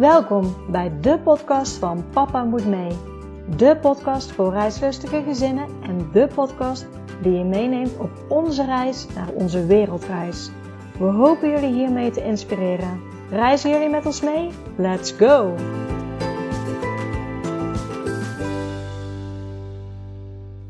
[0.00, 2.98] Welkom bij de podcast van Papa Moet Mee.
[3.56, 6.86] De podcast voor reislustige gezinnen en de podcast
[7.22, 10.50] die je meeneemt op onze reis naar onze wereldreis.
[10.98, 13.00] We hopen jullie hiermee te inspireren.
[13.30, 14.50] Reizen jullie met ons mee?
[14.76, 15.54] Let's go!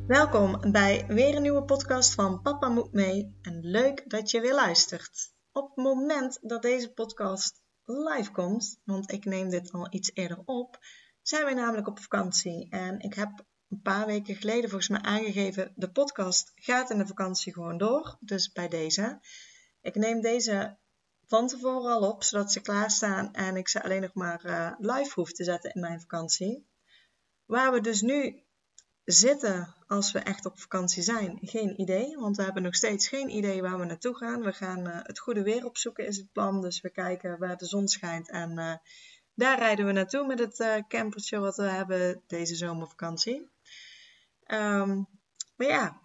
[0.06, 4.54] Welkom bij weer een nieuwe podcast van Papa Moet Mee en leuk dat je weer
[4.54, 5.32] luistert.
[5.52, 7.59] Op het moment dat deze podcast
[7.90, 10.78] live komt, want ik neem dit al iets eerder op,
[11.22, 12.66] zijn wij namelijk op vakantie.
[12.70, 17.06] En ik heb een paar weken geleden volgens mij aangegeven, de podcast gaat in de
[17.06, 18.16] vakantie gewoon door.
[18.20, 19.20] Dus bij deze.
[19.80, 20.78] Ik neem deze
[21.26, 25.10] van tevoren al op, zodat ze klaarstaan en ik ze alleen nog maar uh, live
[25.14, 26.68] hoef te zetten in mijn vakantie.
[27.44, 28.44] Waar we dus nu
[29.04, 32.16] zitten als we echt op vakantie zijn, geen idee.
[32.16, 34.42] Want we hebben nog steeds geen idee waar we naartoe gaan.
[34.42, 36.60] We gaan uh, het goede weer opzoeken is het plan.
[36.60, 38.30] Dus we kijken waar de zon schijnt.
[38.30, 38.74] En uh,
[39.34, 40.60] daar rijden we naartoe met het
[41.30, 43.50] uh, wat we hebben deze zomervakantie.
[44.46, 45.08] Um,
[45.56, 46.00] maar ja,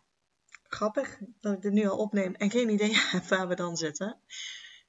[0.63, 4.19] grappig dat ik dit nu al opneem en geen idee heb waar we dan zitten.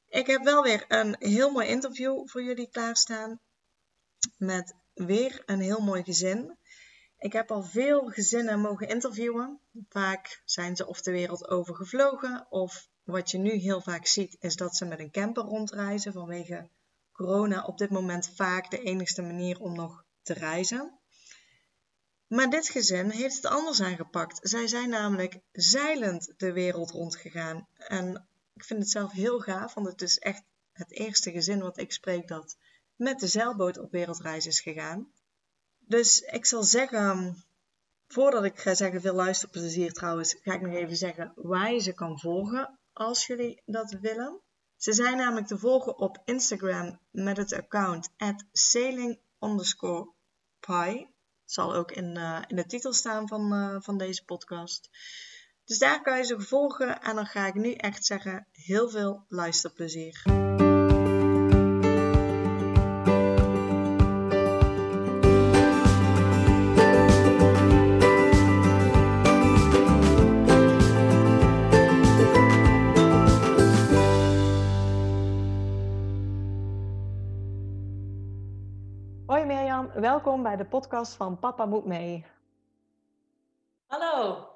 [0.08, 3.40] Ik heb wel weer een heel mooi interview voor jullie klaarstaan.
[4.36, 6.58] Met weer een heel mooi gezin.
[7.26, 9.60] Ik heb al veel gezinnen mogen interviewen.
[9.88, 14.36] Vaak zijn ze of de wereld over gevlogen, of wat je nu heel vaak ziet,
[14.40, 16.70] is dat ze met een camper rondreizen vanwege
[17.12, 20.98] corona op dit moment vaak de enigste manier om nog te reizen.
[22.26, 24.38] Maar dit gezin heeft het anders aangepakt.
[24.48, 27.68] Zij zijn namelijk zeilend de wereld rondgegaan.
[27.74, 31.78] En ik vind het zelf heel gaaf, want het is echt het eerste gezin wat
[31.78, 32.56] ik spreek dat
[32.96, 35.14] met de zeilboot op wereldreis is gegaan.
[35.88, 37.36] Dus ik zal zeggen,
[38.06, 41.92] voordat ik ga zeggen veel luisterplezier trouwens, ga ik nog even zeggen waar je ze
[41.92, 44.40] kan volgen als jullie dat willen.
[44.76, 49.20] Ze zijn namelijk te volgen op Instagram met het account at sailing
[50.60, 51.14] pie.
[51.44, 54.88] Zal ook in, uh, in de titel staan van, uh, van deze podcast.
[55.64, 59.24] Dus daar kan je ze volgen en dan ga ik nu echt zeggen heel veel
[59.28, 60.22] luisterplezier.
[80.00, 82.24] Welkom bij de podcast van Papa Moet Mee.
[83.86, 84.48] Hallo,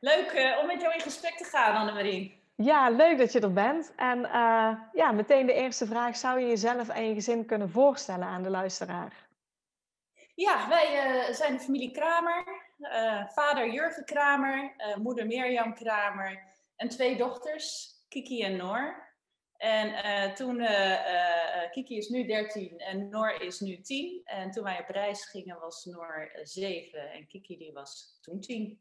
[0.00, 2.42] leuk uh, om met jou in gesprek te gaan, Annemarie.
[2.56, 3.92] Ja, leuk dat je er bent.
[3.96, 6.16] En uh, ja, meteen de eerste vraag.
[6.16, 9.28] Zou je jezelf en je gezin kunnen voorstellen aan de luisteraar?
[10.34, 12.44] Ja, wij uh, zijn de familie Kramer.
[13.34, 16.42] vader Jurgen Kramer, moeder Mirjam Kramer
[16.76, 19.11] en twee dochters, Kiki en Noor.
[19.62, 24.20] En uh, toen, uh, uh, Kiki is nu 13 en Noor is nu 10.
[24.24, 28.80] En toen wij op reis gingen was Noor 7 en Kiki die was toen 10.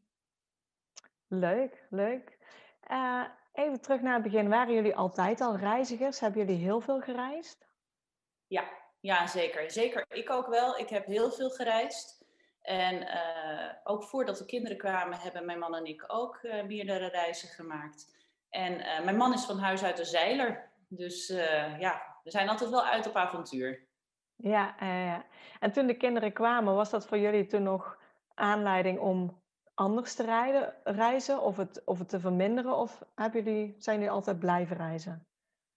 [1.28, 2.38] Leuk, leuk.
[3.54, 4.50] even terug naar het begin.
[4.50, 6.20] Waren jullie altijd al reizigers?
[6.20, 7.68] Hebben jullie heel veel gereisd?
[8.48, 8.64] Ja,
[9.00, 9.72] ja zeker.
[9.72, 10.06] Zeker.
[10.10, 10.78] Ik ook wel.
[10.78, 12.26] Ik heb heel veel gereisd.
[12.62, 13.08] En
[13.84, 18.16] ook voordat de kinderen kwamen hebben mijn man en ik ook meerdere reizen gemaakt.
[18.50, 20.70] En mijn man is van huis uit een zeiler.
[20.94, 23.88] Dus uh, ja, we zijn altijd wel uit op avontuur.
[24.36, 25.26] Ja, uh, ja,
[25.60, 28.00] en toen de kinderen kwamen, was dat voor jullie toen nog
[28.34, 29.42] aanleiding om
[29.74, 32.78] anders te rijden, reizen of het, of het te verminderen?
[32.78, 35.28] Of hebben jullie, zijn jullie altijd blijven reizen?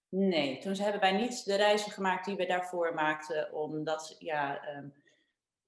[0.09, 4.95] Nee, toen hebben wij niet de reizen gemaakt die we daarvoor maakten, omdat ja, um,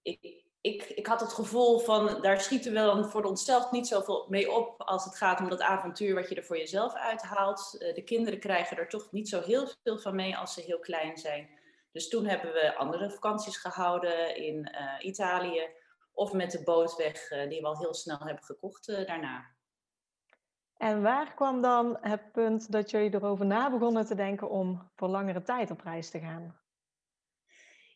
[0.03, 4.27] ik, ik, ik had het gevoel van daar schieten we dan voor onszelf niet zoveel
[4.29, 7.77] mee op als het gaat om dat avontuur wat je er voor jezelf uithaalt.
[7.79, 10.79] Uh, de kinderen krijgen er toch niet zo heel veel van mee als ze heel
[10.79, 11.49] klein zijn.
[11.93, 15.69] Dus toen hebben we andere vakanties gehouden in uh, Italië
[16.13, 19.55] of met de boot weg uh, die we al heel snel hebben gekocht daarna.
[20.77, 25.09] En waar kwam dan het punt dat jullie erover na begonnen te denken om voor
[25.09, 26.66] langere tijd op reis te gaan?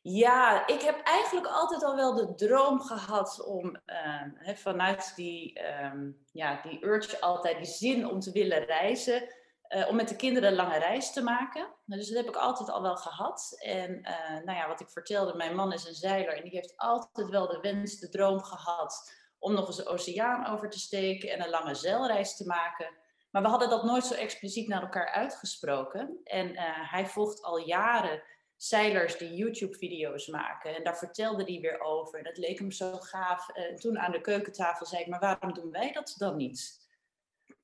[0.02, 6.24] Ja, ik heb eigenlijk altijd al wel de droom gehad om uh, vanuit die, um,
[6.32, 9.34] ja, die urge altijd, die zin om te willen reizen,
[9.68, 11.68] uh, om met de kinderen een lange reis te maken.
[11.84, 13.56] Dus dat heb ik altijd al wel gehad.
[13.58, 16.76] En uh, nou ja, wat ik vertelde, mijn man is een zeiler en die heeft
[16.76, 21.30] altijd wel de wens, de droom gehad om nog eens de oceaan over te steken
[21.30, 22.98] en een lange zeilreis te maken.
[23.30, 26.20] Maar we hadden dat nooit zo expliciet naar elkaar uitgesproken.
[26.24, 26.56] En
[26.88, 28.22] hij volgt al jaren
[28.62, 30.76] zeilers die YouTube-video's maken.
[30.76, 32.18] En daar vertelde hij weer over.
[32.18, 33.48] En dat leek hem zo gaaf.
[33.48, 36.88] En toen aan de keukentafel zei ik, maar waarom doen wij dat dan niet?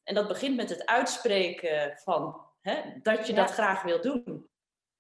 [0.02, 3.42] En dat begint met het uitspreken van hè, dat je ja.
[3.42, 4.48] dat graag wil doen.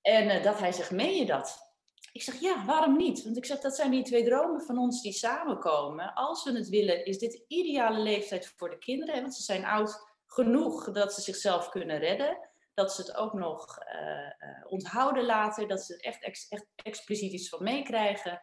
[0.02, 1.74] En uh, dat hij zegt, meen je dat?
[2.12, 3.24] Ik zeg, ja, waarom niet?
[3.24, 6.14] Want ik zeg, dat zijn die twee dromen van ons die samenkomen.
[6.14, 9.20] Als we het willen, is dit ideale leeftijd voor de kinderen.
[9.20, 12.38] Want ze zijn oud genoeg dat ze zichzelf kunnen redden.
[12.76, 15.68] Dat ze het ook nog uh, onthouden later.
[15.68, 18.40] Dat ze er echt, echt expliciet iets van meekrijgen.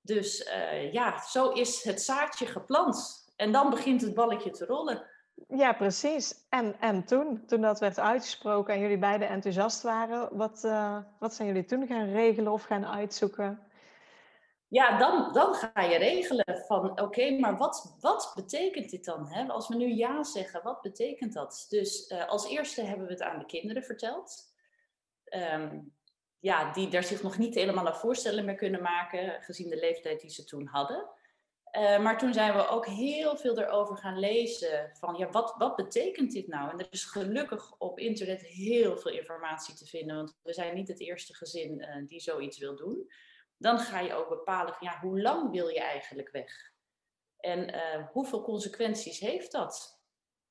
[0.00, 3.24] Dus uh, ja, zo is het zaadje geplant.
[3.36, 5.10] En dan begint het balletje te rollen.
[5.48, 6.46] Ja, precies.
[6.48, 10.60] En, en toen, toen dat werd uitgesproken en jullie beiden enthousiast waren, wat,
[11.18, 13.72] wat zijn jullie toen gaan regelen of gaan uitzoeken?
[14.74, 19.26] Ja, dan, dan ga je regelen van oké, maar wat, wat betekent dit dan?
[19.28, 19.46] Hè?
[19.48, 21.66] Als we nu ja zeggen, wat betekent dat?
[21.68, 24.54] Dus uh, als eerste hebben we het aan de kinderen verteld.
[25.52, 25.94] Um,
[26.38, 30.20] ja, die daar zich nog niet helemaal een voorstelling meer kunnen maken, gezien de leeftijd
[30.20, 31.10] die ze toen hadden.
[31.72, 35.76] Uh, maar toen zijn we ook heel veel erover gaan lezen van ja, wat, wat
[35.76, 36.70] betekent dit nou?
[36.70, 40.88] En er is gelukkig op internet heel veel informatie te vinden, want we zijn niet
[40.88, 43.08] het eerste gezin uh, die zoiets wil doen.
[43.64, 46.72] Dan ga je ook bepalen van ja, hoe lang wil je eigenlijk weg?
[47.40, 50.00] En uh, hoeveel consequenties heeft dat?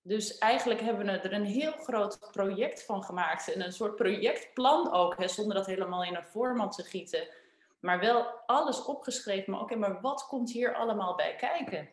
[0.01, 3.53] Dus eigenlijk hebben we er een heel groot project van gemaakt.
[3.53, 7.27] En een soort projectplan ook, hè, zonder dat helemaal in een format te gieten.
[7.79, 9.51] Maar wel alles opgeschreven.
[9.51, 11.89] Maar oké, maar wat komt hier allemaal bij kijken?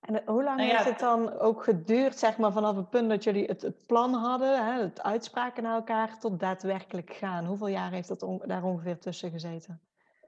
[0.00, 3.24] En hoe lang nou heeft het dan ook geduurd, zeg maar, vanaf het punt dat
[3.24, 7.44] jullie het, het plan hadden, hè, het uitspraken naar elkaar, tot daadwerkelijk gaan?
[7.44, 9.80] Hoeveel jaar heeft dat on daar ongeveer tussen gezeten?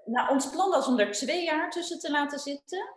[0.06, 2.94] Nou, ons plan was om er twee jaar tussen te laten zitten.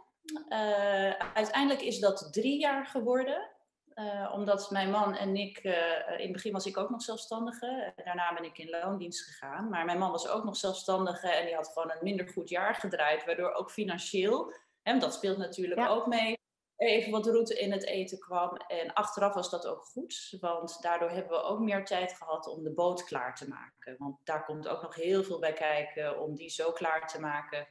[0.50, 3.50] Uh, uiteindelijk is dat drie jaar geworden.
[3.95, 5.73] Uh, omdat mijn man en ik, uh,
[6.17, 7.94] in het begin was ik ook nog zelfstandige.
[8.03, 9.69] Daarna ben ik in loondienst gegaan.
[9.69, 12.75] Maar mijn man was ook nog zelfstandige en die had gewoon een minder goed jaar
[12.75, 13.25] gedraaid.
[13.25, 14.53] Waardoor ook financieel,
[14.83, 16.38] en dat speelt natuurlijk ook mee,
[16.79, 18.55] even wat route in het eten kwam.
[18.55, 20.37] En achteraf was dat ook goed.
[20.39, 23.95] Want daardoor hebben we ook meer tijd gehad om de boot klaar te maken.
[23.97, 27.67] Want daar komt ook nog heel veel bij kijken om die zo klaar te maken.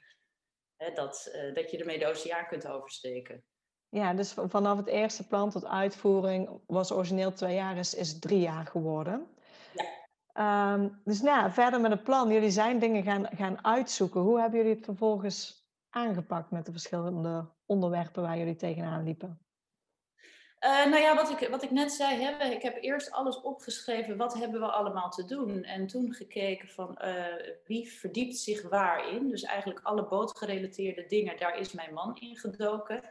[0.77, 3.45] Hè, dat, uh, dat je ermee de oceaan kunt oversteken.
[3.89, 8.41] Ja, dus vanaf het eerste plan tot uitvoering was origineel twee jaar, is, is drie
[8.41, 9.29] jaar geworden.
[9.73, 10.73] Ja.
[10.73, 12.31] Um, dus nou, verder met het plan.
[12.31, 14.21] Jullie zijn dingen gaan, gaan uitzoeken.
[14.21, 19.43] Hoe hebben jullie het vervolgens aangepakt met de verschillende onderwerpen waar jullie tegenaan liepen?
[20.65, 24.17] Uh, nou ja, wat ik, wat ik net zei, hè, ik heb eerst alles opgeschreven,
[24.17, 25.65] wat hebben we allemaal te doen?
[25.65, 27.25] En toen gekeken van uh,
[27.65, 29.29] wie verdiept zich waarin.
[29.29, 33.03] Dus eigenlijk alle bootgerelateerde dingen, daar is mijn man in gedoken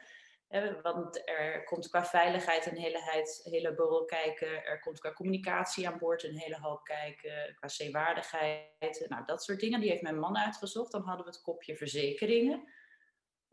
[0.81, 4.65] want er komt qua veiligheid een hele heleboel kijken.
[4.65, 7.55] Er komt qua communicatie aan boord een hele hoop kijken.
[7.55, 9.05] Qua zeewaardigheid.
[9.07, 9.79] Nou, dat soort dingen.
[9.79, 10.91] Die heeft mijn man uitgezocht.
[10.91, 12.69] Dan hadden we het kopje verzekeringen.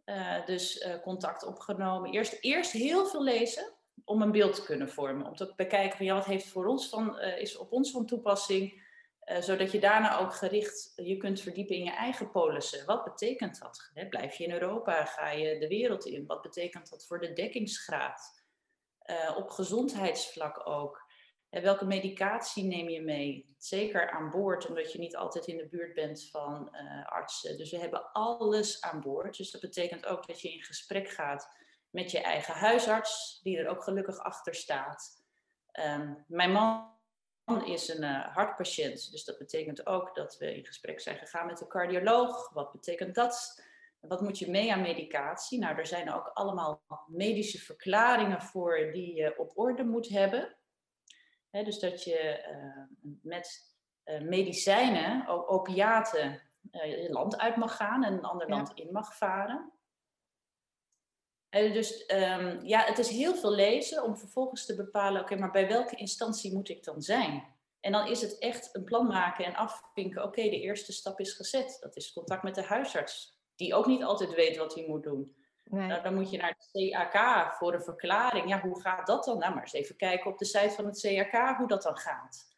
[0.07, 2.11] Uh, dus uh, contact opgenomen.
[2.11, 3.73] Eerst, eerst heel veel lezen
[4.05, 5.27] om een beeld te kunnen vormen.
[5.27, 8.07] Om te bekijken van ja, wat heeft voor ons van, uh, is op ons van
[8.07, 8.83] toepassing.
[9.41, 12.87] Zodat je daarna ook gericht je kunt verdiepen in je eigen polissen.
[12.87, 13.91] Wat betekent dat?
[13.95, 15.05] Hè, blijf je in Europa?
[15.05, 16.27] Ga je de wereld in?
[16.27, 18.43] Wat betekent dat voor de dekkingsgraad?
[19.37, 21.04] Op gezondheidsvlak ook.
[21.55, 23.55] En welke medicatie neem je mee?
[23.59, 27.59] Zeker aan boord, omdat je niet altijd in de buurt bent van uh, artsen.
[27.59, 29.37] Dus we hebben alles aan boord.
[29.37, 31.49] Dus dat betekent ook dat je in gesprek gaat
[31.91, 35.25] met je eigen huisarts, die er ook gelukkig achter staat.
[35.73, 39.11] Um, mijn man is een uh, hartpatiënt.
[39.11, 42.51] Dus dat betekent ook dat we in gesprek zijn gegaan met de cardioloog.
[42.53, 43.65] Wat betekent dat?
[44.01, 45.59] Wat moet je mee aan medicatie?
[45.59, 50.57] Nou, er zijn ook allemaal medische verklaringen voor die je op orde moet hebben.
[51.63, 58.25] Dus dat je uh, met uh, medicijnen, opiaten, je land uit mag gaan en een
[58.25, 59.73] ander land in mag varen.
[61.51, 65.69] dus um, ja, het is heel veel lezen om vervolgens te bepalen, oké, maar bij
[65.69, 67.55] welke instantie moet ik dan zijn?
[67.81, 71.33] En dan is het echt een plan maken en afvinken, oké, de eerste stap is
[71.33, 71.77] gezet.
[71.81, 75.37] Dat is contact met de huisarts, die ook niet altijd weet wat hij moet doen.
[75.65, 75.87] Nee.
[75.87, 78.49] Nou, dan moet je naar het CAK voor een verklaring.
[78.49, 79.39] Ja, hoe gaat dat dan?
[79.39, 82.53] Nou, maar eens even kijken op de site van het CAK hoe dat dan gaat.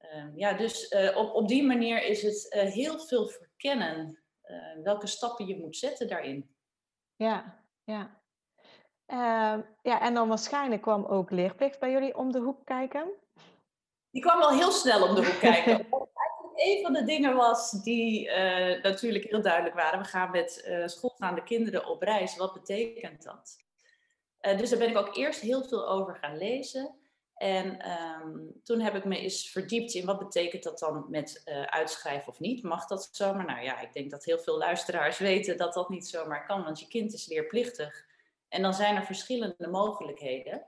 [0.00, 4.18] Uh, ja, dus uh, op, op die manier is het uh, heel veel verkennen
[4.82, 6.54] welke stappen je moet zetten daarin.
[7.16, 8.20] Ja, ja.
[9.06, 13.10] Ehm, ja, en dan waarschijnlijk kwam ook leerplicht bij jullie om de hoek kijken.
[14.10, 15.86] Die kwam al heel snel om de hoek kijken.
[16.60, 19.98] een van de dingen was die uh, natuurlijk heel duidelijk waren.
[19.98, 22.36] We gaan met uh, schoolgaande kinderen op reis.
[22.36, 23.56] Wat betekent dat?
[24.42, 26.94] Uh, dus daar ben ik ook eerst heel veel over gaan lezen.
[27.34, 32.28] En um, toen heb ik me eens verdiept in wat betekent dat dan met uitschrijven
[32.28, 32.62] of niet.
[32.62, 33.44] Mag dat zomaar?
[33.44, 36.64] Nou ja, ik denk dat heel veel luisteraars weten dat dat niet zomaar kan.
[36.64, 38.06] Want je kind is leerplichtig.
[38.48, 40.66] En dan zijn er verschillende mogelijkheden.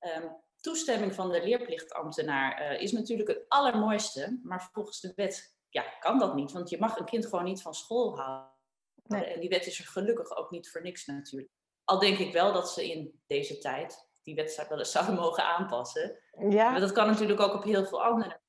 [0.00, 0.36] Um,
[0.66, 6.18] toestemming van de leerplichtambtenaar uh, is natuurlijk het allermooiste, maar volgens de wet ja, kan
[6.18, 6.52] dat niet.
[6.52, 9.34] Want je mag een kind gewoon niet van school houden.
[9.34, 11.52] En die wet is er gelukkig ook niet voor niks natuurlijk.
[11.84, 15.44] Al denk ik wel dat ze in deze tijd die wet wel eens zouden mogen
[15.44, 16.18] aanpassen.
[16.48, 16.70] Ja.
[16.70, 18.40] Maar dat kan natuurlijk ook op heel veel andere.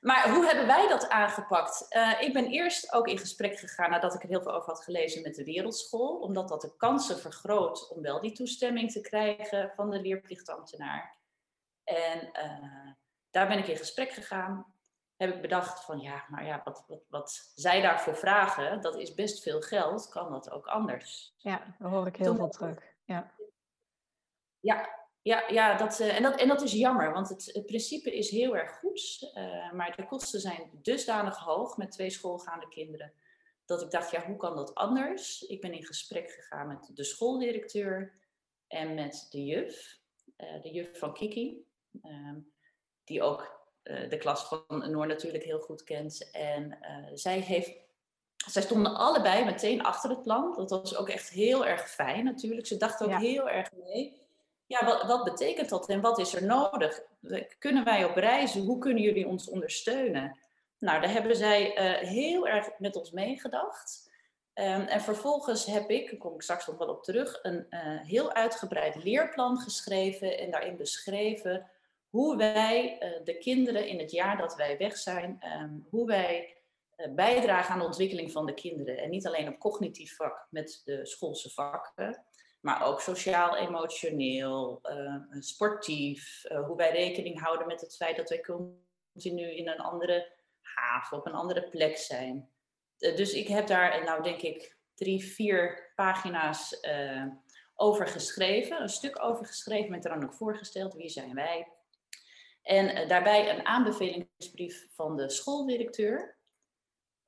[0.00, 1.86] Maar hoe hebben wij dat aangepakt?
[1.96, 4.84] Uh, ik ben eerst ook in gesprek gegaan nadat ik er heel veel over had
[4.84, 9.72] gelezen met de Wereldschool, omdat dat de kansen vergroot om wel die toestemming te krijgen
[9.76, 11.16] van de leerplichtambtenaar.
[11.84, 12.92] En uh,
[13.30, 14.74] daar ben ik in gesprek gegaan.
[15.16, 19.14] Heb ik bedacht van ja, maar ja, wat, wat, wat zij daarvoor vragen, dat is
[19.14, 21.34] best veel geld, kan dat ook anders?
[21.36, 22.82] Ja, daar hoor ik heel veel terug.
[23.04, 23.30] Ja,
[24.60, 28.16] ja, ja, ja dat, uh, en, dat, en dat is jammer, want het, het principe
[28.16, 33.12] is heel erg goed, uh, maar de kosten zijn dusdanig hoog met twee schoolgaande kinderen,
[33.64, 35.42] dat ik dacht, ja, hoe kan dat anders?
[35.42, 38.18] Ik ben in gesprek gegaan met de schooldirecteur
[38.68, 39.98] en met de juf,
[40.36, 41.64] uh, de juf van Kiki,
[42.02, 42.38] ehm,
[43.04, 46.30] die ook de klas van Noor natuurlijk heel goed kent.
[46.30, 46.78] En
[47.14, 47.72] zij, heeft,
[48.36, 50.54] zij stonden allebei meteen achter het plan.
[50.56, 52.66] Dat was ook echt heel erg fijn natuurlijk.
[52.66, 54.19] Ze dachten ook heel erg mee
[54.70, 57.02] ja, wat, wat betekent dat en wat is er nodig?
[57.58, 58.62] Kunnen wij op reizen?
[58.62, 60.38] Hoe kunnen jullie ons ondersteunen?
[60.78, 64.10] Nou, daar hebben zij uh, heel erg met ons meegedacht.
[64.54, 67.80] Um, en vervolgens heb ik, daar kom ik straks nog wel op terug, een uh,
[68.00, 71.70] heel uitgebreid leerplan geschreven en daarin beschreven
[72.08, 76.56] hoe wij uh, de kinderen in het jaar dat wij weg zijn, um, hoe wij
[77.14, 78.98] bijdragen aan de ontwikkeling van de kinderen.
[78.98, 82.24] En niet alleen op cognitief vak met de schoolse vakken,
[82.60, 86.44] maar ook sociaal, emotioneel, uh, sportief.
[86.44, 91.18] Uh, hoe wij rekening houden met het feit dat wij continu in een andere haven,
[91.18, 92.50] op een andere plek zijn.
[92.98, 96.80] Uh, dus ik heb daar, nou denk ik, drie, vier pagina's
[97.74, 98.82] over geschreven.
[98.82, 101.72] Een stuk over geschreven, met er dan ook voorgesteld wie zijn wij.
[102.62, 106.38] En daarbij een aanbevelingsbrief van de schooldirecteur.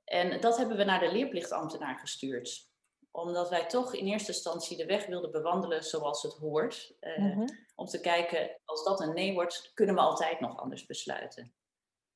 [0.05, 2.72] En dat hebben we naar de leerplichtambtenaar gestuurd
[3.12, 6.95] omdat wij toch in eerste instantie de weg wilden bewandelen zoals het hoort.
[7.00, 10.87] Uh, mm Om te kijken, als dat een nee wordt, kunnen we altijd nog anders
[10.87, 11.52] besluiten.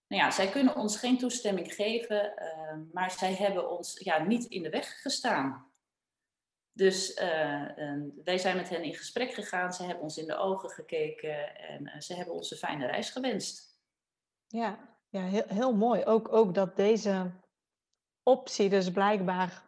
[0.07, 4.45] Nou ja, zij kunnen ons geen toestemming geven, uh, maar zij hebben ons ja, niet
[4.45, 5.71] in de weg gestaan.
[6.73, 7.67] Dus uh,
[8.25, 12.03] wij zijn met hen in gesprek gegaan, ze hebben ons in de ogen gekeken en
[12.03, 13.81] ze hebben ons een fijne reis gewenst.
[14.47, 16.05] Ja, ja heel, heel mooi.
[16.05, 17.31] Ook, ook dat deze
[18.23, 19.66] optie dus blijkbaar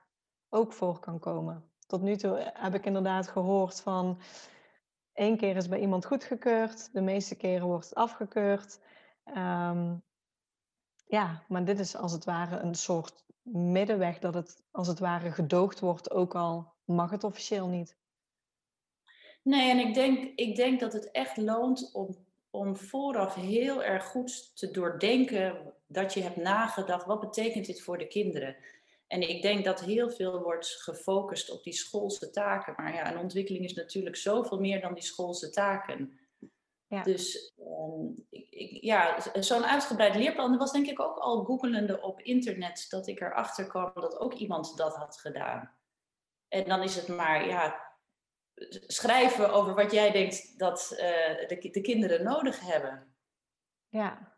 [0.48, 1.70] ook voor kan komen.
[1.86, 4.20] Tot nu toe heb ik inderdaad gehoord van
[5.12, 8.80] één keer is bij iemand goedgekeurd, de meeste keren wordt het afgekeurd.
[9.36, 10.02] Um,
[11.06, 15.32] ja, maar dit is als het ware een soort middenweg dat het als het ware
[15.32, 17.96] gedoogd wordt, ook al mag het officieel niet.
[19.42, 22.16] Nee, en ik denk, ik denk dat het echt loont om,
[22.50, 27.98] om vooraf heel erg goed te doordenken dat je hebt nagedacht, wat betekent dit voor
[27.98, 28.56] de kinderen?
[29.08, 32.74] En ik denk dat heel veel wordt gefocust op die schoolse taken.
[32.76, 36.18] Maar ja, een ontwikkeling is natuurlijk zoveel meer dan die schoolse taken.
[36.86, 37.02] Ja.
[37.02, 42.20] Dus um, ik, ik, ja, zo'n uitgebreid leerplan was denk ik ook al googelende op
[42.20, 45.74] internet dat ik erachter kwam dat ook iemand dat had gedaan.
[46.48, 47.92] En dan is het maar ja,
[48.86, 50.98] schrijven over wat jij denkt dat uh,
[51.48, 53.16] de, de kinderen nodig hebben.
[53.88, 54.37] Ja,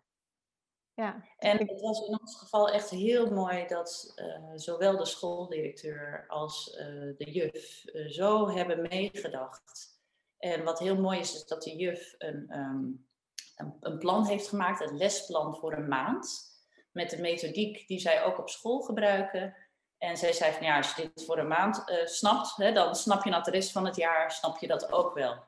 [1.00, 1.24] ja.
[1.38, 6.76] En het was in ons geval echt heel mooi dat uh, zowel de schooldirecteur als
[6.78, 6.78] uh,
[7.16, 9.98] de juf uh, zo hebben meegedacht.
[10.38, 13.08] En wat heel mooi is, is dat de juf een, um,
[13.56, 16.48] een, een, plan heeft gemaakt, een lesplan voor een maand.
[16.92, 19.56] Met de methodiek die zij ook op school gebruiken.
[19.98, 23.24] En zij zei van ja, als je dit voor een maand snapt, hè, dan snap
[23.24, 25.44] je dat de rest van het jaar, snap je dat ook wel.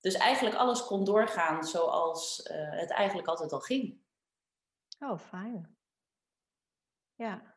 [0.00, 4.02] Dus eigenlijk alles kon doorgaan zoals het eigenlijk altijd al ging.
[5.02, 5.76] Oh, fijn.
[7.14, 7.54] Ja.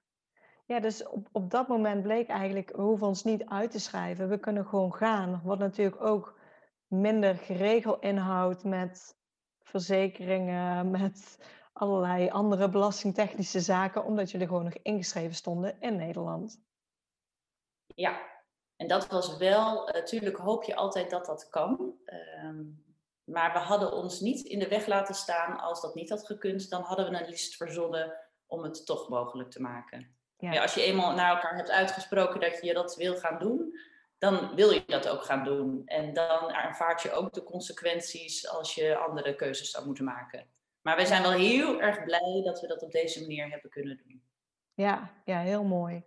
[0.65, 4.29] Ja, dus op, op dat moment bleek eigenlijk, we hoeven ons niet uit te schrijven.
[4.29, 5.41] We kunnen gewoon gaan.
[5.43, 6.39] Wat natuurlijk ook
[6.87, 9.17] minder geregeld inhoudt met
[9.63, 11.39] verzekeringen, met
[11.73, 16.63] allerlei andere belastingtechnische zaken, omdat jullie gewoon nog ingeschreven stonden in Nederland.
[17.85, 18.19] Ja,
[18.75, 21.93] en dat was wel, natuurlijk hoop je altijd dat dat kan.
[22.05, 22.63] Ehm,
[23.25, 26.69] maar we hadden ons niet in de weg laten staan als dat niet had gekund.
[26.69, 28.13] Dan hadden we een list verzonnen
[28.47, 30.13] om het toch mogelijk te maken.
[30.37, 30.61] Ja.
[30.61, 33.79] als je eenmaal naar elkaar hebt uitgesproken dat je dat wil gaan doen,
[34.17, 35.81] dan wil je dat ook gaan doen.
[35.85, 40.47] En dan aanvaard je ook de consequenties als je andere keuzes zou moeten maken.
[40.81, 43.97] Maar wij zijn wel heel erg blij dat we dat op deze manier hebben kunnen
[43.97, 44.23] doen.
[44.73, 46.03] Ja, ja heel mooi.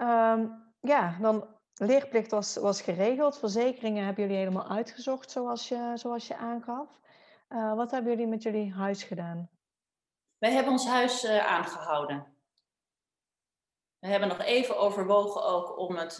[0.00, 3.38] Um, ja, dan leerplicht was, was geregeld.
[3.38, 7.00] Verzekeringen hebben jullie helemaal uitgezocht zoals je, zoals je aangaf.
[7.48, 9.50] Uh, wat hebben jullie met jullie huis gedaan?
[10.38, 12.32] Wij hebben ons huis aangehouden.
[13.98, 16.16] We hebben nog even overwogen ook om het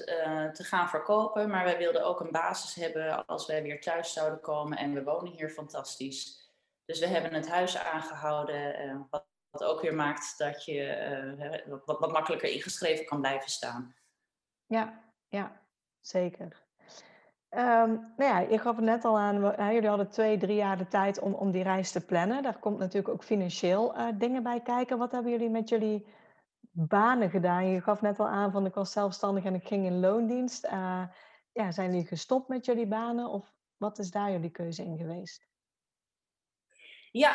[0.53, 4.41] te gaan verkopen, maar wij wilden ook een basis hebben als wij weer thuis zouden
[4.41, 6.53] komen en we wonen hier fantastisch.
[6.85, 12.13] Dus we hebben het huis aangehouden, wat, wat, ook weer maakt dat je wat, wat
[12.13, 13.95] makkelijker ingeschreven kan blijven staan.
[14.67, 15.04] Ja,
[15.35, 15.61] ja,
[16.01, 16.63] zeker.
[17.51, 19.41] Um, nou ja, je gaf net al aan,
[19.75, 22.43] jullie hadden twee, drie jaar de tijd om, om die reis te plannen.
[22.43, 24.99] Daar komt natuurlijk ook financieel uh, dingen bij kijken.
[24.99, 26.07] Wat hebben jullie met jullie
[26.71, 27.67] banen gedaan?
[27.67, 30.65] Je gaf net al aan van ik was zelfstandig en ik ging in loondienst.
[30.65, 31.03] Uh,
[31.53, 35.47] ja, zijn jullie gestopt met jullie banen of wat is daar jullie keuze in geweest?
[37.11, 37.33] Ja,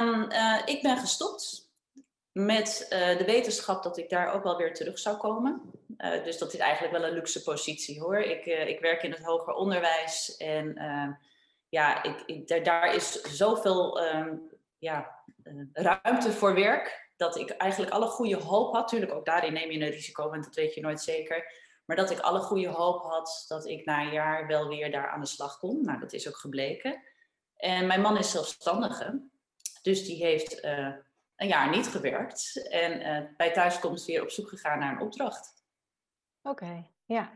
[0.00, 1.70] um, uh, ik ben gestopt
[2.32, 5.62] met de wetenschap dat ik daar ook wel weer terug zou komen.
[5.98, 8.18] Uh, dus dat is eigenlijk wel een luxe positie hoor.
[8.18, 11.08] Ik, uh, ik werk in het hoger onderwijs en uh,
[11.68, 15.24] ja, ik, daar, is zoveel um, ja,
[15.72, 17.10] ruimte voor werk.
[17.16, 18.88] Dat ik eigenlijk alle goede hoop had.
[18.88, 21.52] Tuurlijk, ook daarin neem je een risico, want dat weet je nooit zeker.
[21.84, 25.08] Maar dat ik alle goede hoop had dat ik na een jaar wel weer daar
[25.08, 25.82] aan de slag kon.
[25.82, 27.02] Nou, dat is ook gebleken.
[27.56, 29.22] En mijn man is zelfstandige.
[29.82, 30.64] Dus die heeft
[31.36, 32.68] een jaar niet gewerkt.
[32.68, 35.61] En bij thuiskomst weer op zoek gegaan naar een opdracht.
[36.42, 37.32] Oké, ja.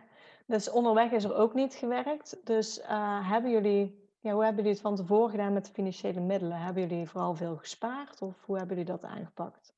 [0.46, 2.36] Dus onderweg is er ook niet gewerkt.
[2.44, 6.20] Dus uh, hebben jullie, ja, hoe hebben jullie het van tevoren gedaan met de financiële
[6.20, 6.58] middelen?
[6.58, 9.74] Hebben jullie vooral veel gespaard of hoe hebben jullie dat aangepakt?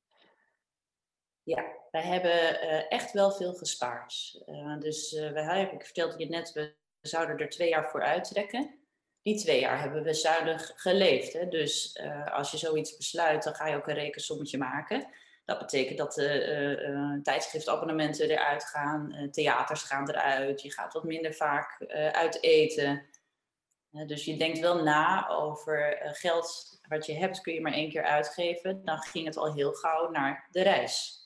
[1.43, 4.43] Ja, wij hebben uh, echt wel veel gespaard.
[4.45, 8.77] Uh, dus wij, ik vertelde je net, we zouden er twee jaar voor uittrekken.
[9.21, 11.33] Die twee jaar hebben we zuinig geleefd.
[11.33, 11.47] Hè?
[11.47, 15.07] Dus als je zoiets besluit, dan ga je ook een rekensommetje maken.
[15.49, 21.33] Dat betekent dat de uh, tijdschriftabonnementen eruit gaan, theaters gaan eruit, je gaat wat minder
[21.33, 23.05] vaak uit eten.
[24.05, 28.03] dus je denkt wel na over geld wat je hebt, kun je maar één keer
[28.03, 28.85] uitgeven.
[28.85, 31.17] Dan ging het al heel gauw naar de reis.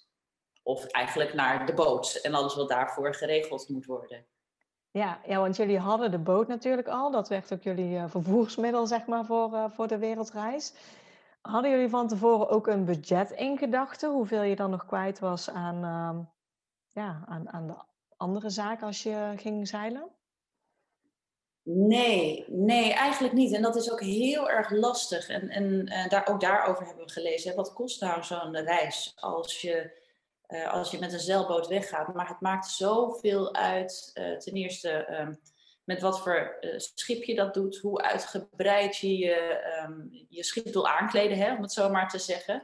[0.63, 4.25] Of eigenlijk naar de boot en alles wat daarvoor geregeld moet worden.
[4.91, 7.11] Ja, ja, want jullie hadden de boot natuurlijk al.
[7.11, 10.73] Dat werd ook jullie vervoersmiddel, zeg maar, voor, voor de wereldreis.
[11.43, 14.11] Hadden jullie van tevoren ook een budget in gedachten?
[14.11, 16.25] Hoeveel je dan nog kwijt was aan, uh,
[16.87, 17.75] ja, aan, aan de
[18.17, 20.11] andere zaken als je ging zeilen?
[21.63, 23.53] Nee, nee, eigenlijk niet.
[23.53, 25.27] En dat is ook heel erg lastig.
[25.27, 27.55] En, en uh, daar, ook daarover hebben we gelezen.
[27.55, 30.01] Wat kost nou zo'n reis als je,
[30.47, 32.13] uh, als je met een zeilboot weggaat?
[32.13, 34.11] Maar het maakt zoveel uit.
[34.13, 35.39] Uh, ten eerste um,
[35.83, 40.87] met wat voor uh, schip je dat doet, hoe uitgebreid je je, je schip wil
[40.87, 42.63] aankleden, hè, om het zo maar te zeggen.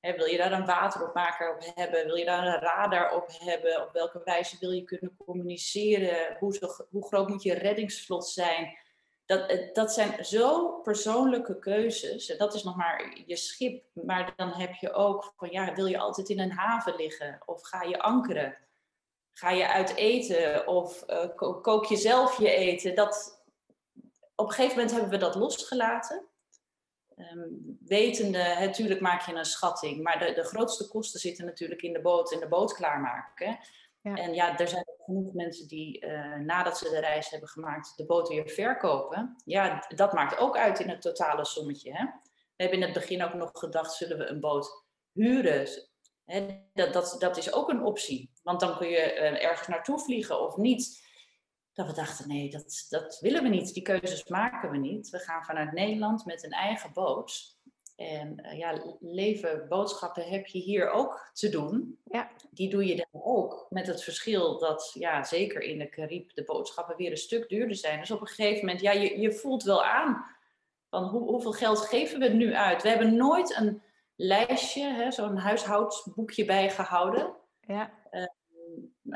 [0.00, 2.06] Hè, wil je daar een wateropmaker op hebben?
[2.06, 3.82] Wil je daar een radar op hebben?
[3.82, 6.36] Op welke wijze wil je kunnen communiceren?
[6.38, 8.78] Hoe, zo, hoe groot moet je reddingsvlot zijn?
[9.26, 12.26] Dat, eh, dat zijn zo persoonlijke keuzes.
[12.26, 13.84] Dat is nog maar je schip.
[13.92, 17.42] Maar dan heb je ook van ja, wil je altijd in een haven liggen?
[17.46, 18.56] Of ga je ankeren?
[19.40, 22.94] Ga je uit eten of uh, kook je zelf je eten?
[22.94, 23.42] Dat,
[24.34, 26.26] op een gegeven moment hebben we dat losgelaten.
[27.16, 31.92] Um, wetende, natuurlijk maak je een schatting, maar de, de grootste kosten zitten natuurlijk in
[31.92, 33.58] de boot en de boot klaarmaken.
[34.00, 34.14] Ja.
[34.14, 38.06] En ja, er zijn genoeg mensen die uh, nadat ze de reis hebben gemaakt de
[38.06, 39.36] boot weer verkopen.
[39.44, 41.92] Ja, dat maakt ook uit in het totale sommetje.
[41.92, 42.04] Hè?
[42.56, 45.89] We hebben in het begin ook nog gedacht, zullen we een boot huren?
[46.74, 48.30] Dat, dat, dat is ook een optie.
[48.42, 51.08] Want dan kun je uh, ergens naartoe vliegen of niet.
[51.72, 53.74] Dat we dachten, nee, dat, dat willen we niet.
[53.74, 55.10] Die keuzes maken we niet.
[55.10, 57.58] We gaan vanuit Nederland met een eigen boot.
[57.96, 61.98] En uh, ja, leven boodschappen heb je hier ook te doen.
[62.04, 62.30] Ja.
[62.50, 63.66] Die doe je dan ook.
[63.70, 67.76] Met het verschil dat, ja, zeker in de Carib de boodschappen weer een stuk duurder
[67.76, 68.00] zijn.
[68.00, 70.24] Dus op een gegeven moment, ja, je, je voelt wel aan
[70.90, 72.82] van hoe, hoeveel geld geven we nu uit.
[72.82, 73.82] We hebben nooit een
[74.20, 77.36] lijstje, zo'n huishoudboekje bijgehouden.
[77.60, 77.90] Ja.
[78.10, 78.24] Uh,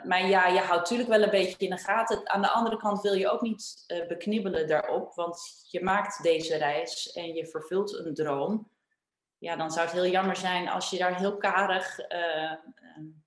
[0.04, 2.28] maar ja, je houdt natuurlijk wel een beetje in de gaten.
[2.28, 6.56] Aan de andere kant wil je ook niet uh, beknibbelen daarop, want je maakt deze
[6.56, 8.70] reis en je vervult een droom.
[9.38, 12.52] Ja, dan zou het heel jammer zijn als je daar heel karig uh,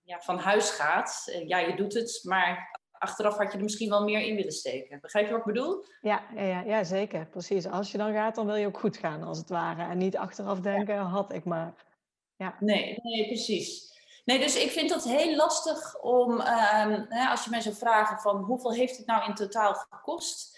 [0.03, 1.39] ja, van huis gaat.
[1.45, 4.99] ja, je doet het, maar achteraf had je er misschien wel meer in willen steken.
[5.01, 5.86] Begrijp je wat ik bedoel?
[6.01, 7.25] Ja, ja, ja, ja, zeker.
[7.25, 7.67] Precies.
[7.67, 9.83] Als je dan gaat, dan wil je ook goed gaan, als het ware.
[9.83, 11.03] En niet achteraf denken, ja.
[11.03, 11.73] had ik maar.
[12.36, 12.55] Ja.
[12.60, 13.95] Nee, nee, precies.
[14.25, 18.38] Nee, dus ik vind dat heel lastig om, uh, als je mij zou vragen van
[18.38, 20.57] hoeveel heeft het nou in totaal gekost?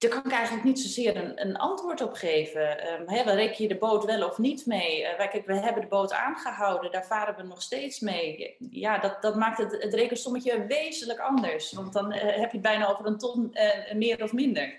[0.00, 2.92] Daar kan ik eigenlijk niet zozeer een, een antwoord op geven.
[2.92, 5.02] Um, hè, reken je de boot wel of niet mee?
[5.02, 8.56] Uh, kijk, we hebben de boot aangehouden, daar varen we nog steeds mee.
[8.58, 11.72] Ja, dat, dat maakt het, het rekensommetje wezenlijk anders.
[11.72, 14.74] Want dan uh, heb je het bijna over een ton uh, meer of minder.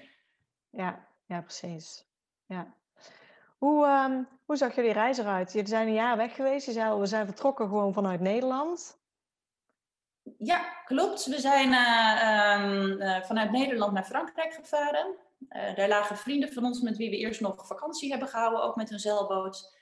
[0.70, 2.06] Ja, ja precies.
[2.46, 2.74] Ja.
[3.58, 5.52] Hoe, um, hoe zag jullie reis eruit?
[5.54, 6.66] Jullie zijn een jaar weg geweest.
[6.66, 9.01] Je zei we zijn vertrokken gewoon vanuit Nederland.
[10.38, 11.26] Ja, klopt.
[11.26, 15.16] We zijn uh, um, uh, vanuit Nederland naar Frankrijk gevaren.
[15.50, 18.76] Uh, daar lagen vrienden van ons met wie we eerst nog vakantie hebben gehouden, ook
[18.76, 19.76] met een zeilboot.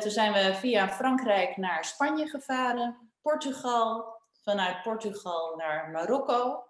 [0.00, 6.64] toen zijn we via Frankrijk naar Spanje gevaren, Portugal, vanuit Portugal naar Marokko,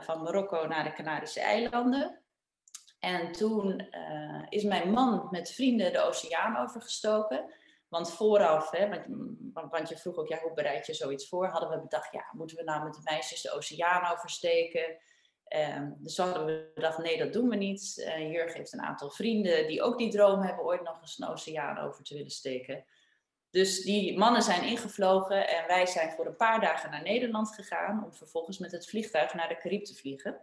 [0.00, 2.20] van Marokko naar de Canarische eilanden.
[2.98, 3.88] En toen
[4.48, 7.52] is mijn man met vrienden de oceaan overgestoken.
[7.90, 8.88] Want vooraf, hè,
[9.52, 11.46] want, je vroeg ook, ja, hoe bereid je zoiets voor?
[11.46, 14.98] Hadden we bedacht, ja, moeten we nou met de meisjes de oceaan oversteken?
[15.56, 17.94] Um, dus hadden we bedacht, nee, dat doen we niet.
[17.96, 21.28] Uh, Jurgen heeft een aantal vrienden die ook die droom hebben ooit nog eens een
[21.28, 22.84] oceaan over te willen steken.
[23.50, 28.04] Dus die mannen zijn ingevlogen en wij zijn voor een paar dagen naar Nederland gegaan
[28.04, 30.40] om vervolgens met het vliegtuig naar de Carib te vliegen.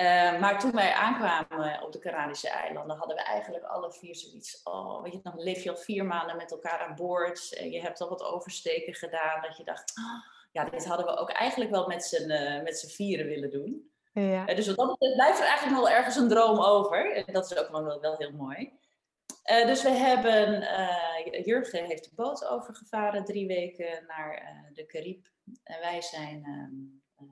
[0.00, 4.62] Uh, maar toen wij aankwamen op de Canarische eilanden, hadden we eigenlijk alle vier zoiets.
[4.64, 7.54] Oh, weet je, dan leef je al vier maanden met elkaar aan boord.
[7.54, 9.42] En je hebt al wat oversteken gedaan.
[9.42, 12.78] Dat je dacht, oh, ja, dit hadden we ook eigenlijk wel met z'n, uh, met
[12.78, 13.90] z'n vieren willen doen.
[14.12, 14.48] Ja.
[14.48, 17.12] Uh, dus wat dat blijft er eigenlijk nog wel ergens een droom over.
[17.12, 18.78] En dat is ook wel, wel heel mooi.
[19.44, 20.60] dus we hebben,
[21.44, 25.26] Jurgen heeft de boot overgevaren drie weken naar de Carib.
[25.64, 27.26] En wij zijn ehm,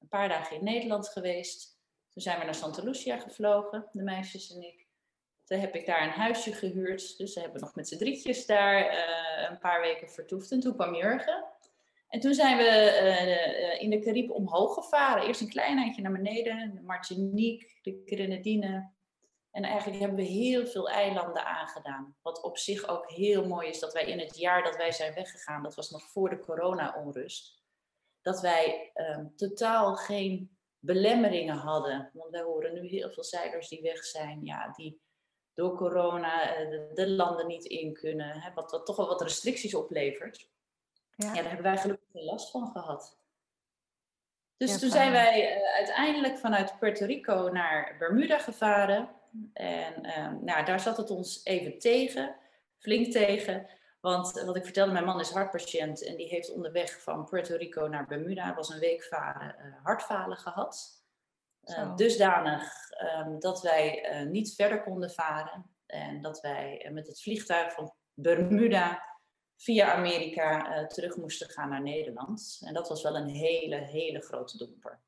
[0.00, 1.80] een paar dagen in Nederland geweest.
[2.12, 4.86] Toen zijn we naar Santa Lucia gevlogen, de meisjes en ik.
[5.44, 7.18] Toen heb ik daar een huisje gehuurd.
[7.18, 10.50] Dus ze hebben nog met z'n drietjes daar uh, een paar weken vertoefd.
[10.50, 11.44] En toen kwam Jurgen.
[12.08, 15.26] En toen zijn we uh, in de Carib omhoog gevaren.
[15.26, 16.74] Eerst een klein eindje naar beneden.
[16.74, 18.90] De Martinique, de Grenadine.
[19.50, 22.16] En eigenlijk hebben we heel veel eilanden aangedaan.
[22.22, 25.14] Wat op zich ook heel mooi is dat wij in het jaar dat wij zijn
[25.14, 27.62] weggegaan, dat was nog voor de corona-onrust,
[28.22, 32.10] dat wij uh, totaal geen belemmeringen hadden.
[32.12, 35.00] Want wij horen nu heel veel zeilers die weg zijn, ja, die
[35.54, 39.22] door corona eh, de, de landen niet in kunnen, hè, wat, wat toch wel wat
[39.22, 40.50] restricties oplevert.
[41.14, 41.26] Ja.
[41.26, 43.20] ja daar hebben wij gelukkig geen last van gehad.
[44.56, 49.08] Dus toen zijn wij uh, uiteindelijk vanuit Puerto Rico naar Bermuda gevaren.
[49.52, 52.36] En uh, nou, daar zat het ons even tegen,
[52.78, 53.66] flink tegen.
[54.02, 57.86] Want wat ik vertelde, mijn man is hartpatiënt en die heeft onderweg van Puerto Rico
[57.86, 61.02] naar Bermuda, was een week varen, uh, hartfalen gehad.
[61.64, 62.72] Uh, dusdanig
[63.18, 67.94] um, dat wij uh, niet verder konden varen en dat wij met het vliegtuig van
[68.14, 69.02] Bermuda
[69.56, 72.60] via Amerika terug moesten gaan naar Nederland.
[72.64, 75.00] En dat was wel een hele, hele grote domper.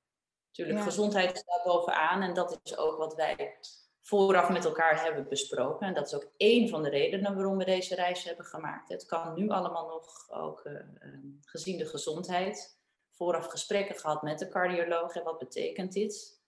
[0.47, 0.85] Natuurlijk, ja.
[0.85, 3.57] gezondheid staat bovenaan en dat is ook wat wij
[4.05, 5.87] vooraf met elkaar hebben besproken.
[5.87, 8.89] En dat is ook één van de redenen waarom we deze reis hebben gemaakt.
[8.89, 10.81] Het kan nu allemaal nog, ook uh,
[11.41, 12.79] gezien de gezondheid,
[13.11, 15.15] vooraf gesprekken gehad met de cardioloog.
[15.15, 16.43] En wat betekent dit?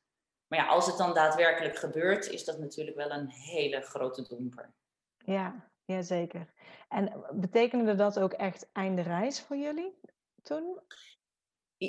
[0.46, 4.74] Maar ja, als het dan daadwerkelijk gebeurt, is dat natuurlijk wel een hele grote domper.
[5.18, 6.52] Ja, ja zeker.
[6.88, 10.00] En betekende dat ook echt einde reis voor jullie
[10.42, 10.80] toen?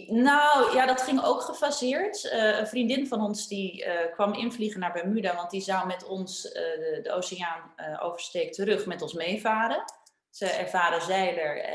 [0.07, 2.23] Nou ja, dat ging ook gefaseerd.
[2.23, 6.05] Uh, een vriendin van ons die uh, kwam invliegen naar Bermuda, want die zou met
[6.05, 9.83] ons uh, de, de, oceaan oversteek terug met ons meevaren.
[10.29, 11.69] Ze ervaren zeiler.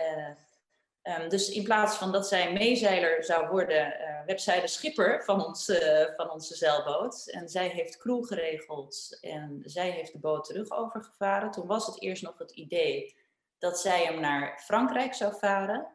[1.02, 3.94] Um, dus in plaats van dat zij meezeiler zou worden,
[4.26, 5.72] werd zij de schipper van, ons,
[6.16, 7.26] van onze zeilboot.
[7.26, 11.50] En zij heeft crew geregeld en zij heeft de boot terug overgevaren.
[11.50, 13.16] Toen was het eerst nog het idee
[13.58, 15.86] dat zij hem naar Frankrijk zou varen.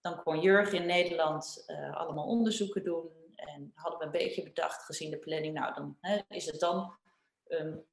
[0.00, 3.08] Dan kon Jurgen in Nederland uh, allemaal onderzoeken doen.
[3.36, 6.94] En hadden we een beetje bedacht, gezien de planning, nou dan hè, is het dan
[7.48, 7.84] um,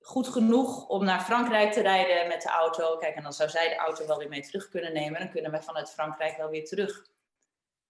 [0.00, 2.96] goed genoeg om naar Frankrijk te rijden met de auto.
[2.96, 5.14] Kijk, en dan zou zij de auto wel weer mee terug kunnen nemen.
[5.14, 7.06] En dan kunnen wij vanuit Frankrijk wel weer terug.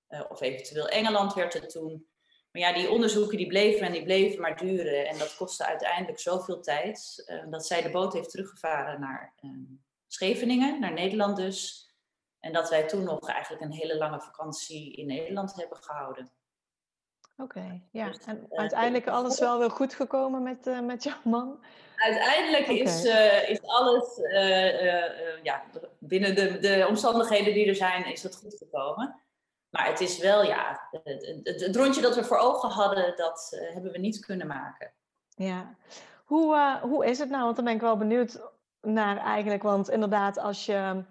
[0.08, 2.08] Uh, of eventueel Engeland werd het toen.
[2.52, 5.08] Maar ja, die onderzoeken die bleven en die bleven maar duren.
[5.08, 7.24] En dat kostte uiteindelijk zoveel tijd.
[7.26, 11.89] Uh, dat zij de boot heeft teruggevaren naar um, Scheveningen, naar Nederland dus.
[12.40, 16.30] En dat wij toen nog eigenlijk een hele lange vakantie in Nederland hebben gehouden.
[17.36, 18.06] Oké, ja.
[18.06, 21.64] Dus, en uh, uiteindelijk alles wel weer goed gekomen met, uh, met jouw man?
[21.96, 22.76] Uiteindelijk okay.
[22.76, 24.16] is, uh, is alles,
[25.42, 25.62] ja,
[25.98, 29.20] binnen de, de omstandigheden die er zijn, is het goed gekomen.
[29.70, 33.56] Maar het is wel, ja, het, het, het rondje dat we voor ogen hadden, dat
[33.72, 34.92] hebben we niet kunnen maken.
[35.28, 35.76] Ja.
[36.24, 37.44] Hoe, hoe is het nou?
[37.44, 38.40] Want dan ben ik wel benieuwd
[38.80, 41.04] naar eigenlijk, want inderdaad, als je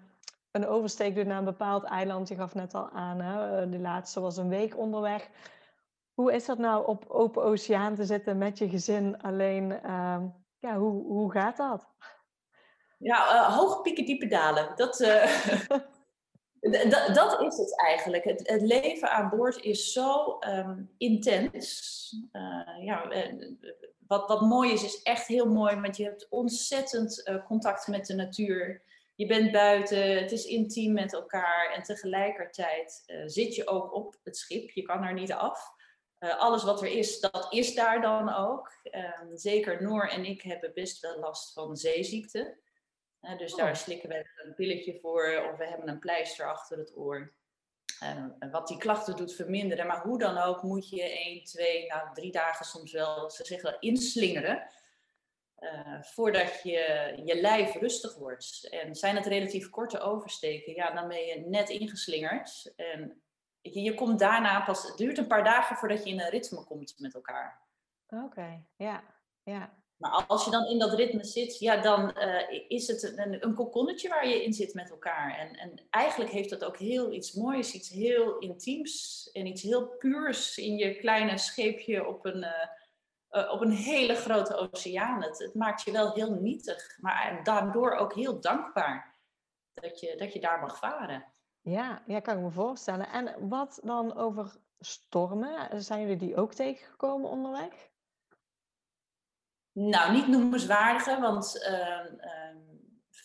[0.50, 2.28] een oversteek doet naar een bepaald eiland.
[2.28, 3.68] Je gaf net al aan, hè?
[3.68, 5.28] de laatste was een week onderweg.
[6.14, 9.80] Hoe is dat nou op open oceaan te zitten met je gezin alleen?
[9.84, 10.22] Uh,
[10.58, 11.88] ja, hoe, hoe gaat dat?
[12.98, 14.72] Ja, uh, hoge pieken, diepe dalen.
[14.76, 15.54] Dat, uh,
[17.14, 18.24] dat is het eigenlijk.
[18.24, 21.98] Het, leven aan boord is zo um, intens.
[22.80, 23.08] Ja,
[24.06, 28.14] wat, wat mooi is, is echt heel mooi, want je hebt ontzettend contact met de
[28.14, 28.82] natuur.
[29.20, 34.16] Je bent buiten, het is intiem met elkaar en tegelijkertijd uh, zit je ook op
[34.24, 34.70] het schip.
[34.70, 35.74] Je kan er niet af.
[36.18, 38.72] Uh, alles wat er is, dat is daar dan ook.
[38.82, 42.58] Ehm, zeker Noor en ik hebben best wel last van zeeziekte.
[43.36, 43.58] dus oh.
[43.58, 47.32] daar slikken we een pilletje voor of we hebben een pleister achter het oor.
[48.02, 49.86] Uh, wat die klachten doet verminderen.
[49.86, 53.70] Maar hoe dan ook moet je één, twee, nou drie dagen soms wel, ze zeggen
[53.70, 54.70] wel, inslingeren.
[55.60, 58.68] Uh, voordat je, je lijf rustig wordt.
[58.70, 62.72] En zijn het relatief korte oversteken, ja, dan ben je net ingeslingerd.
[62.76, 63.22] En
[63.60, 66.64] je, je komt daarna pas, het duurt een paar dagen voordat je in een ritme
[66.64, 67.62] komt met elkaar.
[68.08, 69.04] Oké, ja,
[69.42, 69.78] ja.
[69.96, 73.54] Maar als je dan in dat ritme zit, ja, dan uh, is het een, een
[73.54, 75.38] kokonnetje waar je in zit met elkaar.
[75.38, 79.86] En, en eigenlijk heeft dat ook heel iets moois, iets heel intiems en iets heel
[79.86, 82.66] puurs in je kleine scheepje op een, uh,
[83.30, 85.22] uh, op een hele grote oceaan.
[85.22, 89.18] Het, het, maakt je wel heel nietig, maar daardoor ook heel dankbaar
[89.72, 91.24] dat je, dat je daar mag varen.
[91.60, 93.08] Ja, ja, kan ik me voorstellen.
[93.08, 95.82] En wat dan over stormen?
[95.82, 97.88] Zijn jullie die ook tegengekomen onderweg?
[99.72, 102.69] Nou, niet noemenswaardige, want uh, uh,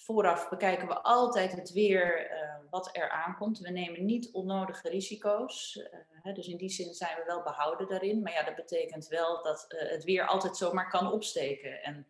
[0.06, 3.60] vooraf bekijken we altijd het weer uh, wat er aankomt.
[3.60, 5.78] We nemen niet onnodige risico's.
[5.78, 8.22] Eh, hè, dus in die zin zijn we wel behouden daarin.
[8.22, 11.84] Maar ja, dat betekent wel dat eh, het weer altijd zomaar kan opsteken.
[11.84, 12.08] En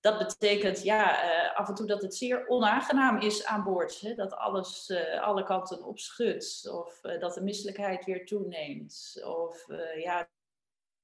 [0.00, 4.00] dat betekent ja, af en toe dat het zeer onaangenaam is aan boord.
[4.00, 4.14] Hè?
[4.14, 6.70] Dat alles alle kanten opschudt.
[6.72, 9.22] Of dat de misselijkheid weer toeneemt.
[9.24, 10.28] Of ja,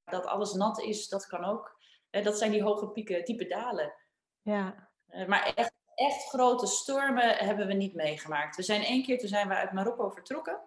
[0.04, 1.78] dat alles nat is, dat kan ook
[2.10, 3.92] dat zijn die hoge pieken, diepe dalen.
[4.42, 4.88] Ja.
[5.06, 8.56] Eh, maar echt, echt grote stormen hebben we niet meegemaakt.
[8.56, 10.60] We zijn één keer, toen zijn we uit Marokko vertrokken.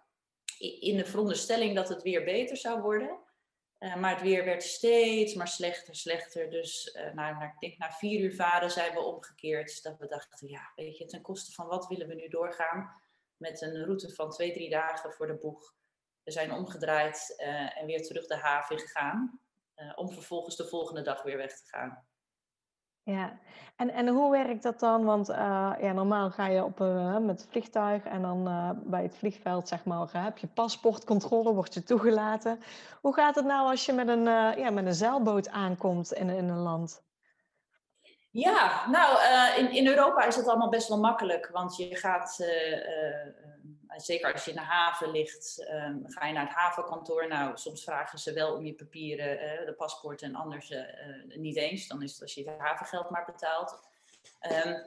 [0.80, 3.20] In de veronderstelling dat het weer beter zou worden.
[3.80, 6.50] Uh, maar het weer werd steeds maar slechter, slechter.
[6.50, 9.84] Dus uh, nou, nou, ik denk na vier uur varen zijn we omgekeerd.
[9.84, 12.92] Dat we dachten, ja, weet je, ten koste van wat willen we nu doorgaan?
[13.38, 15.76] Met een route van twee, drie dagen voor de boeg.
[16.24, 19.42] We zijn omgedraaid uh, en weer terug de haven gegaan.
[19.96, 22.08] Om vervolgens de volgende dag weer weg te gaan.
[23.10, 23.40] Ja,
[23.76, 25.06] en, en hoe werkt dat dan?
[25.06, 28.44] Want uh, ja, normaal ga je op, uh, met het vliegtuig en dan
[28.84, 32.60] bij het vliegveld zeg maar, heb je paspoortcontrole, word je toegelaten.
[33.02, 34.24] Hoe gaat het nou als je met een,
[34.58, 37.04] ja, met een zeilboot aankomt in, in een land?
[38.32, 39.18] Ja, nou,
[39.58, 42.40] in, in Europa is het allemaal best wel makkelijk, want je gaat
[43.96, 47.28] zeker als je in de haven ligt, ehm, ga je naar het havenkantoor.
[47.28, 50.80] Nou, soms vragen ze wel om je papieren, uh, de paspoort en anders uh,
[51.28, 51.88] niet eens.
[51.88, 53.88] Dan is het als je het havengeld maar betaalt.
[54.66, 54.86] Um,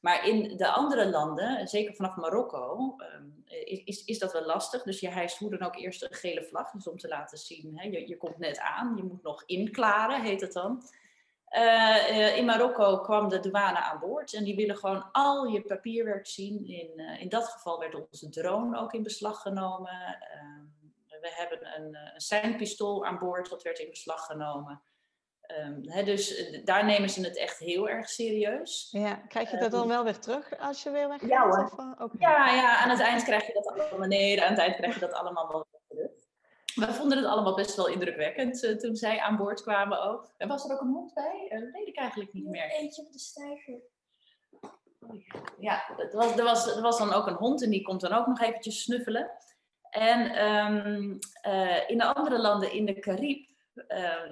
[0.00, 3.42] maar in de andere landen, zeker vanaf Marokko, um,
[3.84, 4.82] is, is dat wel lastig.
[4.82, 7.78] Dus je hijst hoe dan ook eerst een gele vlag, dus om te laten zien,
[7.78, 10.82] hè, je, je komt net aan, je moet nog inklaren, heet het dan.
[11.52, 16.26] Uh, in Marokko kwam de douane aan boord en die willen gewoon al je papierwerk
[16.26, 16.66] zien.
[16.66, 20.18] In, uh, in dat geval werd onze drone ook in beslag genomen.
[20.34, 24.82] Uh, we hebben een, een seinpistool aan boord, dat werd in beslag genomen.
[25.60, 28.88] Um, dus daar nemen ze het echt heel erg serieus.
[28.90, 31.48] Ja, krijg je dat dan wel weer terug als je weer weg Ja
[31.98, 32.16] okay.
[32.18, 34.08] ja, ja, aan het eind krijg je dat allemaal.
[34.08, 35.66] Nee, aan het eind krijg je dat allemaal wel
[36.74, 40.32] we vonden het allemaal best wel indrukwekkend uh, toen zij aan boord kwamen ook.
[40.36, 41.48] En was er ook een hond bij?
[41.50, 42.70] Uh, weet ik eigenlijk niet meer.
[42.70, 43.80] Eentje op de stijger.
[45.58, 48.12] Ja, er was, er, was, er was dan ook een hond en die komt dan
[48.12, 49.30] ook nog eventjes snuffelen.
[49.90, 53.50] En um, uh, in de andere landen in de Carib,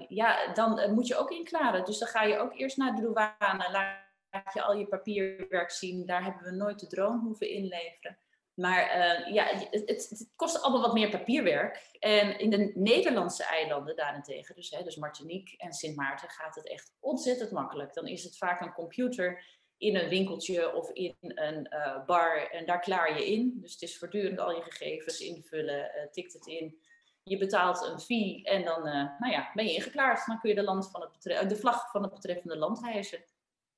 [0.08, 1.84] ja, dan moet je ook inklaren.
[1.84, 6.06] Dus dan ga je ook eerst naar de douane, laat je al je papierwerk zien.
[6.06, 8.18] Daar hebben we nooit de drone hoeven inleveren.
[8.60, 11.96] Maar uh, ja, het, het, kost allemaal wat meer papierwerk.
[11.98, 16.68] En in de Nederlandse eilanden daarentegen, dus, hè, dus Martinique en Sint Maarten, gaat het
[16.68, 17.94] echt ontzettend makkelijk.
[17.94, 19.44] Dan is het vaak een computer
[19.76, 23.58] in een winkeltje of in een uh, bar en daar klaar je in.
[23.60, 26.78] Dus het is voortdurend al je gegevens invullen, uh, tikt het in.
[27.22, 28.82] Je betaalt een fee en dan
[29.18, 30.26] nou ja, ben je ingeklaard.
[30.26, 33.24] Dan kun je de, land van het de vlag van het betreffende land hijsen.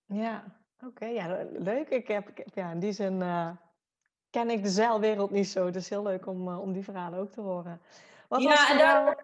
[0.07, 1.07] Ja, oké.
[1.07, 1.89] ja, leuk.
[1.89, 3.23] Ik heb, ik heb ja, in die zin
[4.33, 5.71] ken ik de zeilwereld niet zo.
[5.71, 7.81] Dus heel leuk om, uh, om die verhalen ook te horen.
[8.29, 9.19] Wat ja, en daar...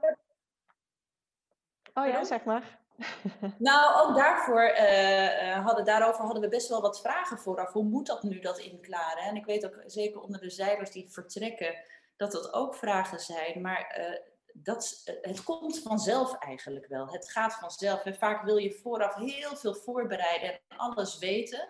[1.94, 2.78] Oh ja, zeg maar.
[3.58, 7.72] Nou, ook daarvoor, uh, hadden, daarover hadden we best wel wat vragen vooraf.
[7.72, 9.22] Hoe moet dat nu, dat inklaren?
[9.22, 11.74] En ik weet ook zeker onder de zeilers die vertrekken,
[12.16, 13.60] dat dat ook vragen zijn.
[13.60, 14.18] Maar uh,
[14.52, 17.08] dat, het komt vanzelf eigenlijk wel.
[17.08, 18.04] Het gaat vanzelf.
[18.04, 21.68] En vaak wil je vooraf heel veel voorbereiden en alles weten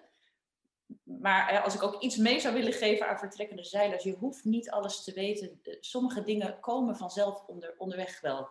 [1.03, 4.70] maar als ik ook iets mee zou willen geven aan vertrekkende zeilers, je hoeft niet
[4.70, 5.61] alles te weten.
[5.81, 8.48] Sommige dingen komen vanzelf onder, onderweg wel.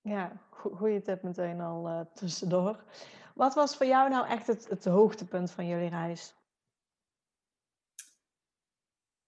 [0.00, 2.84] Ja, goede tip meteen al uh, tussendoor.
[3.34, 6.34] Wat was voor jou nou echt het, het hoogtepunt van jullie reis?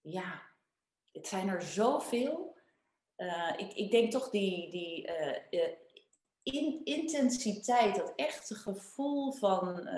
[0.01, 0.41] Ja,
[1.11, 2.57] het zijn er zoveel.
[3.17, 5.67] Uh, ik, ik denk toch die, die uh,
[6.43, 9.89] in, intensiteit, dat echte gevoel van,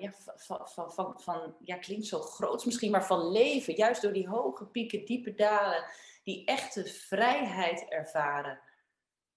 [0.00, 3.74] ja, van, van, van, van, ja, klinkt zo groot misschien, maar van leven.
[3.74, 5.84] Juist door die hoge pieken, diepe dalen,
[6.24, 8.60] die echte vrijheid ervaren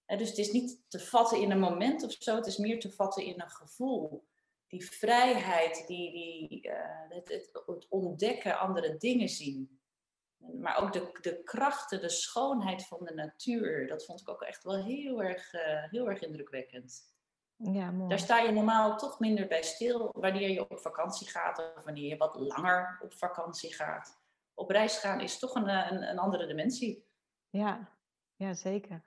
[0.06, 2.92] dus het is niet te vatten in een moment of zo, het is meer te
[2.92, 4.24] vatten in een gevoel.
[4.66, 6.72] Die vrijheid, die, die, uh,
[7.08, 9.80] het, het, ontdekken, andere dingen zien.
[10.52, 14.64] Maar ook de, de krachten, de schoonheid van de natuur, dat vond ik ook echt
[14.64, 17.12] wel heel erg, uh, heel erg indrukwekkend.
[17.56, 18.08] Ja, mooi.
[18.08, 22.08] Daar sta je normaal toch minder bij stil wanneer je op vakantie gaat of wanneer
[22.08, 24.22] je wat langer op vakantie gaat.
[24.54, 27.06] Op reis gaan is toch een, een, een andere dimensie.
[27.48, 27.88] Ja,
[28.36, 29.04] ja zeker.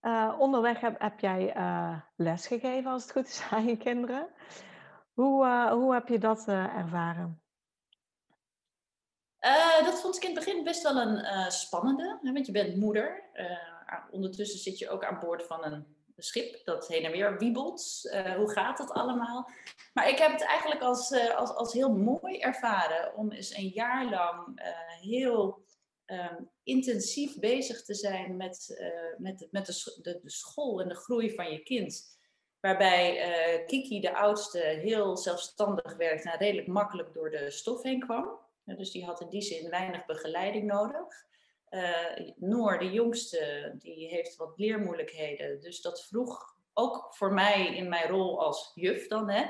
[0.00, 4.28] Uh, onderweg heb, heb jij uh, les gegeven, als het goed is, aan je kinderen.
[5.12, 7.43] Hoe, hoe heb je dat ervaren?
[9.84, 13.22] Dat vond ik in het begin best wel een spannende, hè, want je bent moeder.
[14.10, 18.10] ondertussen zit je ook aan boord van een schip dat heen en weer wiebelt.
[18.36, 19.50] hoe gaat het allemaal?
[19.94, 24.10] Maar ik heb het eigenlijk als, als, als heel mooi ervaren om eens een jaar
[24.10, 24.60] lang
[25.00, 25.64] heel
[26.04, 28.84] Ehm, intensief bezig te zijn met,
[29.18, 32.18] met, met de, de, de, school en de groei van je kind.
[32.60, 38.38] Waarbij Kiki, de oudste, heel zelfstandig werkte en redelijk makkelijk door de stof heen kwam.
[38.64, 41.26] Dus die had in die zin weinig begeleiding nodig.
[41.70, 45.60] Uh, Noor, de jongste, die heeft wat leermoeilijkheden.
[45.60, 49.46] Dus dat vroeg ook voor mij in mijn rol als juf dan hè,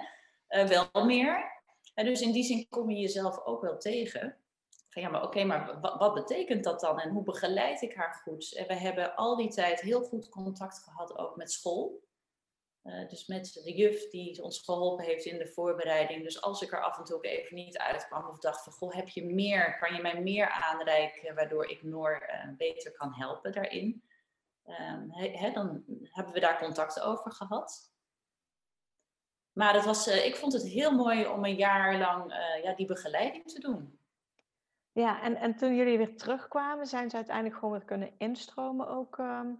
[0.66, 1.52] wel meer.
[1.94, 4.44] En dus in die zin kom je jezelf ook wel tegen
[4.94, 8.54] van ja, maar oké, maar wat, betekent dat dan en hoe begeleid ik haar goed?
[8.54, 12.02] En we hebben al die tijd heel goed contact gehad ook met school.
[12.84, 16.22] Uh, dus met de juf die ons geholpen heeft in de voorbereiding.
[16.22, 18.94] Dus als ik er af en toe ook even niet uitkwam of dacht van, goh,
[18.94, 23.52] heb je meer, kan je mij meer aanreiken waardoor ik Noor uh, beter kan helpen
[23.52, 24.02] daarin?
[24.66, 27.92] Uh, dan hebben we daar contact over gehad.
[29.52, 32.86] Maar het was, eh, ik vond het heel mooi om een jaar lang ja, die
[32.86, 33.98] begeleiding te doen.
[34.92, 39.18] Ja, en, en toen jullie weer terugkwamen, zijn ze uiteindelijk gewoon weer kunnen instromen ook
[39.18, 39.52] ehm,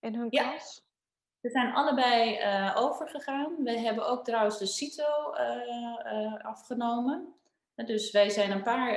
[0.00, 0.48] in hun ja.
[0.48, 0.91] klas?
[1.42, 3.56] We zijn allebei uh, overgegaan.
[3.64, 5.56] We hebben ook trouwens de CITO uh,
[6.12, 7.34] uh, afgenomen.
[7.74, 8.94] Dus wij zijn een paar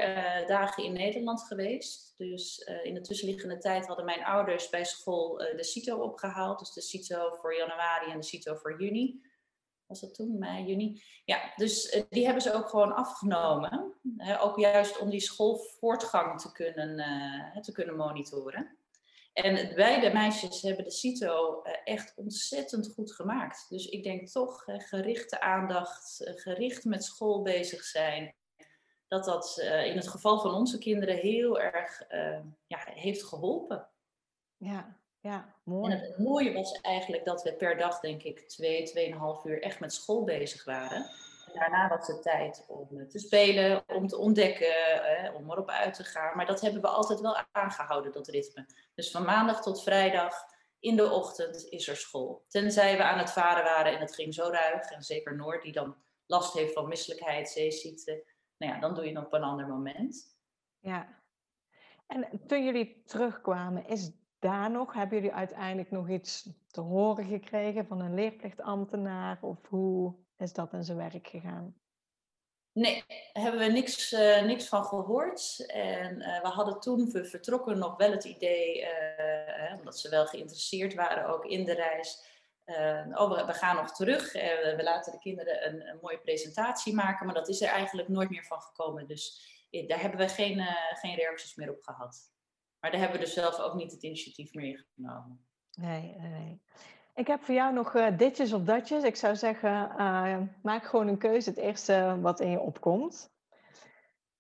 [0.48, 2.14] dagen in Nederland geweest.
[2.18, 6.60] Dus in de tussenliggende tijd hadden mijn ouders bij school de CITO opgehaald.
[6.60, 9.22] Dus de CITO voor januari en de CITO voor juni
[9.88, 11.02] was dat toen, mei, juni?
[11.26, 13.94] Ja, dus eh, die hebben ze ook gewoon afgenomen.
[14.40, 16.96] ook juist om die schoolvoortgang te kunnen,
[17.62, 18.78] te kunnen monitoren.
[19.36, 23.66] En beide meisjes hebben de CITO uh, echt ontzettend goed gemaakt.
[23.70, 28.36] Dus ik denk toch, gerichte aandacht, gericht met school bezig zijn,
[29.08, 32.04] dat dat in het geval van onze kinderen heel erg
[32.68, 33.90] ja, heeft geholpen.
[34.58, 35.92] Ja, ja, mooi.
[35.92, 39.80] En het mooie was eigenlijk dat we per dag, denk ik, twee, tweeënhalf uur echt
[39.80, 41.10] met school bezig waren.
[41.54, 46.04] Daarna was het tijd om te spelen, om te ontdekken, eh, om erop uit te
[46.04, 46.36] gaan.
[46.36, 48.66] Maar dat hebben we altijd wel aangehouden, dat ritme.
[48.96, 50.36] Dus van maandag tot vrijdag
[50.80, 52.46] in de ochtend is er school.
[52.48, 54.92] Tenzij we aan het varen waren en het ging zo ruig.
[54.92, 58.24] En zeker Noord, die dan last heeft van misselijkheid, zeeziekte.
[58.58, 60.38] Nou ja, dan doe je het op een ander moment.
[60.80, 61.24] Ja.
[62.08, 64.94] En toen jullie terugkwamen, is daar nog?
[64.94, 69.38] Hebben jullie uiteindelijk nog iets te horen gekregen van een leerplichtambtenaar?
[69.42, 71.76] Of hoe is dat in zijn werk gegaan?
[72.78, 75.66] Nee, hebben we niks, uh, niks van gehoord.
[75.68, 80.26] En uh, we hadden toen we vertrokken nog wel het idee, uh, omdat ze wel
[80.26, 82.24] geïnteresseerd waren ook in de reis.
[83.14, 84.34] oh, we, we, gaan nog terug.
[84.34, 87.26] we laten de kinderen een, een, mooie presentatie maken.
[87.26, 89.08] Maar dat is er eigenlijk nooit meer van gekomen.
[89.08, 89.54] Dus
[89.88, 90.62] daar hebben we geen,
[91.02, 92.34] geen reacties meer op gehad.
[92.80, 95.46] Maar daar hebben we dus zelf ook niet het initiatief meer genomen.
[95.72, 96.62] Nee, nee.
[97.16, 99.04] Ik heb voor jou nog uh, ditjes of datjes.
[99.04, 101.50] Ik zou zeggen, uh, maak gewoon een keuze.
[101.50, 103.34] Het eerste wat in je opkomt.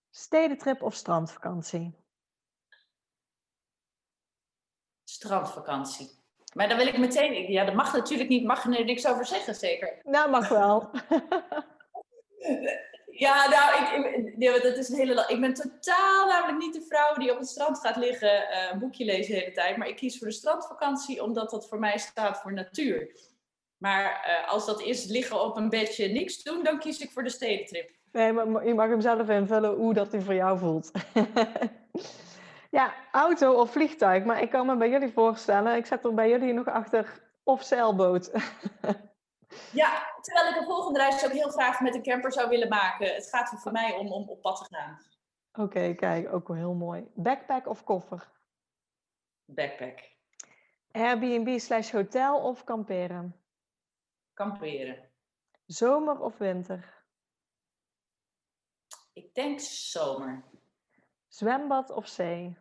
[0.09, 1.95] Stedentrip of strandvakantie?
[5.03, 6.09] Strandvakantie.
[6.53, 7.51] Maar dan wil ik meteen...
[7.51, 8.45] Ja, dat mag natuurlijk niet.
[8.45, 9.99] Mag er niks over zeggen, zeker?
[10.03, 10.89] Nou, mag wel.
[13.17, 13.83] Ja, nou,
[14.37, 15.25] ik, dat is een hele.
[15.27, 18.79] Ik ben totaal namelijk niet de vrouw die op het strand gaat liggen, uh, een
[18.79, 19.77] boekje lezen de hele tijd.
[19.77, 23.15] Maar ik kies voor de strandvakantie omdat dat voor mij staat voor natuur.
[23.77, 24.03] Maar
[24.43, 27.29] uh, als dat is liggen op een bedje niks doen, dan kies ik voor de
[27.29, 27.89] stedentrip.
[28.11, 30.91] Nee, maar je mag hem zelf invullen hoe dat hij voor jou voelt.
[32.71, 34.23] ja, auto of vliegtuig.
[34.23, 37.63] Maar ik kan me bij jullie voorstellen, ik zet er bij jullie nog achter of
[37.63, 38.31] zeilboot?
[39.71, 43.13] ja, terwijl ik een volgende reis ook heel graag met een camper zou willen maken.
[43.13, 44.97] Het gaat er voor mij om om op pad te gaan.
[45.53, 47.07] Oké, kijk, ook wel heel mooi.
[47.13, 48.31] Backpack of koffer?
[49.45, 50.13] Backpack.
[50.91, 53.41] Airbnb slash hotel of kamperen?
[54.33, 55.09] Kamperen.
[55.65, 57.03] Zomer of winter?
[59.13, 60.43] Ik denk zomer.
[61.27, 62.57] Zwembad of zee?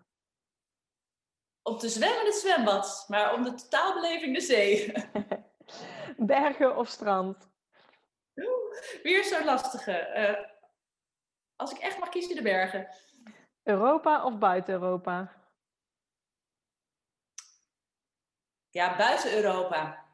[1.62, 4.92] Om te zwemmen het zwembad, maar om de totaalbeleving de zee.
[6.16, 7.52] Bergen of strand?
[9.02, 10.12] Weer zo'n lastige.
[10.16, 10.46] Uh,
[11.56, 12.88] als ik echt mag kiezen, de bergen.
[13.62, 15.32] Europa of buiten Europa?
[18.70, 20.04] Ja, buiten Europa.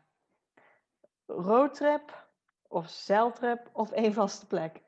[1.27, 2.29] Roadtrip
[2.69, 4.81] of zeiltrip of één vaste plek?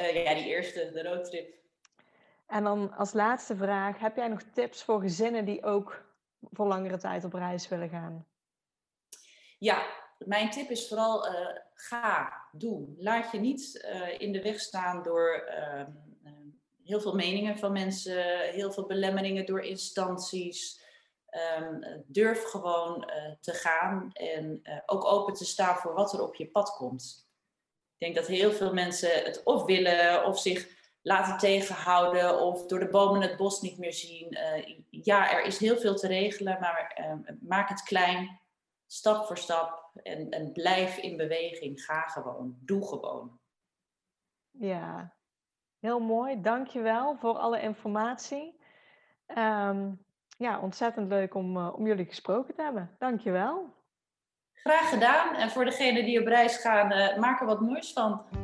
[0.00, 1.54] Uh, ja, die eerste, de roadtrip.
[2.46, 6.04] En dan als laatste vraag, heb jij nog tips voor gezinnen die ook
[6.38, 8.26] voor langere tijd op reis willen gaan?
[9.58, 9.86] Ja,
[10.18, 12.88] mijn tip is vooral uh, ga, doe.
[12.96, 15.84] Laat je niet uh, in de weg staan door uh,
[16.84, 20.82] heel veel meningen van mensen, heel veel belemmeringen door instanties.
[21.58, 26.46] Um, durf gewoon te gaan en ook open te staan voor wat er op je
[26.46, 27.28] pad komt.
[27.98, 30.68] Ik denk dat heel veel mensen het of willen of zich
[31.02, 34.38] laten tegenhouden of door de bomen het bos niet meer zien.
[34.90, 37.02] Ja, er is heel veel te regelen, maar
[37.40, 38.40] maak het klein,
[38.94, 41.84] stap voor stap en, en blijf in beweging.
[41.84, 43.40] Ga gewoon, doe gewoon.
[44.50, 45.14] Ja,
[45.78, 46.40] heel mooi.
[46.40, 48.60] Dankjewel voor alle informatie.
[49.26, 50.04] Um,
[50.38, 52.96] ja, ontzettend leuk om, uh, om jullie gesproken te hebben.
[52.98, 53.74] Dankjewel.
[54.52, 55.34] Graag gedaan.
[55.34, 56.88] En voor degenen die op reis gaan,
[57.20, 58.43] maak er wat moois van.